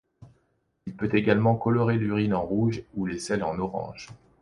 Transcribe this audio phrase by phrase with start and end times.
[0.87, 4.09] Il peut également colorer l'urine en rouge ou les selles en orange.